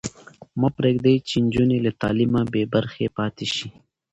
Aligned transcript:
مه 0.59 0.69
پرېږدئ 0.77 1.15
چې 1.27 1.35
نجونې 1.45 1.77
له 1.85 1.91
تعلیمه 2.01 2.41
بې 2.51 2.63
برخې 2.73 3.07
پاتې 3.17 3.45
شي. 3.55 3.67